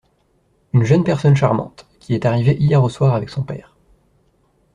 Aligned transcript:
Une 0.73 0.83
jeune 0.83 1.03
personne 1.03 1.35
charmante… 1.35 1.87
qui 1.99 2.15
est 2.15 2.25
arrivée 2.25 2.55
hier 2.57 2.81
au 2.83 2.89
soir 2.89 3.13
avec 3.13 3.29
son 3.29 3.43
père… 3.43 3.77